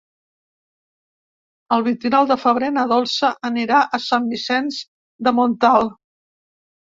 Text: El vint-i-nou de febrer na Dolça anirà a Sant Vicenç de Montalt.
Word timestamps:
El 1.77 1.83
vint-i-nou 1.87 2.29
de 2.31 2.37
febrer 2.45 2.69
na 2.77 2.85
Dolça 2.91 3.29
anirà 3.51 3.81
a 3.81 3.99
Sant 4.05 4.25
Vicenç 4.33 4.79
de 5.27 5.35
Montalt. 5.41 5.93